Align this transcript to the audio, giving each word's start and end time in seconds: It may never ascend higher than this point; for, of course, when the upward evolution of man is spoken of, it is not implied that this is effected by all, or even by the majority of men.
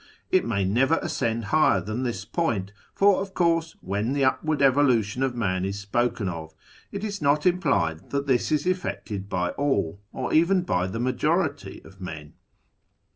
It 0.31 0.43
may 0.47 0.65
never 0.65 0.97
ascend 1.03 1.45
higher 1.53 1.79
than 1.79 2.01
this 2.01 2.25
point; 2.25 2.73
for, 2.95 3.21
of 3.21 3.35
course, 3.35 3.75
when 3.81 4.13
the 4.13 4.25
upward 4.25 4.59
evolution 4.63 5.21
of 5.21 5.35
man 5.35 5.63
is 5.63 5.77
spoken 5.77 6.27
of, 6.27 6.55
it 6.91 7.03
is 7.03 7.21
not 7.21 7.45
implied 7.45 8.09
that 8.09 8.25
this 8.25 8.51
is 8.51 8.65
effected 8.65 9.29
by 9.29 9.49
all, 9.51 10.01
or 10.11 10.33
even 10.33 10.63
by 10.63 10.87
the 10.87 10.99
majority 10.99 11.83
of 11.85 12.01
men. 12.01 12.33